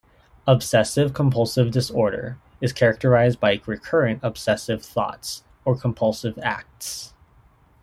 Obsessive-compulsive 0.47 1.69
disorder 1.69 2.39
is 2.59 2.73
characterized 2.73 3.39
by 3.39 3.61
recurrent 3.67 4.19
obsessive 4.23 4.83
thoughts 4.83 5.43
or 5.63 5.77
compulsive 5.77 6.39
acts. 6.41 7.13